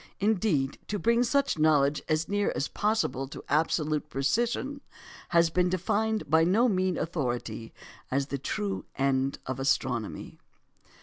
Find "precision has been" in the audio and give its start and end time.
4.09-5.69